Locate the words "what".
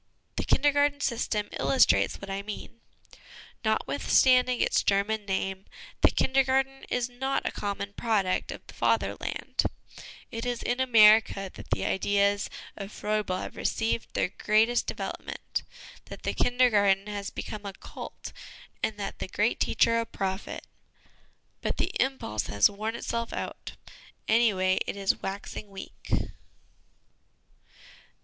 2.19-2.31